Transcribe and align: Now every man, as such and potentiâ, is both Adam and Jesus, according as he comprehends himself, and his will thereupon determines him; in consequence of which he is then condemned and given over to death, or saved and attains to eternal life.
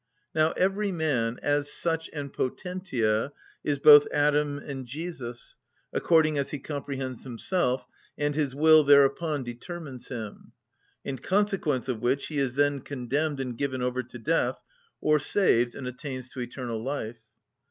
Now 0.33 0.51
every 0.53 0.91
man, 0.91 1.37
as 1.43 1.71
such 1.71 2.09
and 2.11 2.33
potentiâ, 2.33 3.33
is 3.63 3.77
both 3.77 4.07
Adam 4.11 4.57
and 4.57 4.87
Jesus, 4.87 5.57
according 5.93 6.39
as 6.39 6.49
he 6.49 6.57
comprehends 6.57 7.23
himself, 7.23 7.85
and 8.17 8.33
his 8.33 8.55
will 8.55 8.83
thereupon 8.83 9.43
determines 9.43 10.07
him; 10.07 10.53
in 11.05 11.19
consequence 11.19 11.87
of 11.87 12.01
which 12.01 12.25
he 12.29 12.39
is 12.39 12.55
then 12.55 12.79
condemned 12.79 13.39
and 13.39 13.59
given 13.59 13.83
over 13.83 14.01
to 14.01 14.17
death, 14.17 14.59
or 15.01 15.19
saved 15.19 15.75
and 15.75 15.85
attains 15.85 16.29
to 16.29 16.39
eternal 16.39 16.81
life. 16.83 17.19